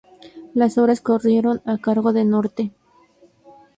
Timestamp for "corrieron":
0.99-1.61